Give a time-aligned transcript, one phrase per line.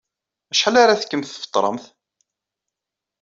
[0.51, 1.85] Acḥal ara tekkemt tfeṭṭremt?